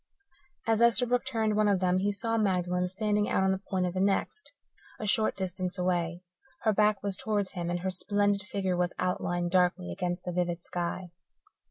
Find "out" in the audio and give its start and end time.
3.29-3.43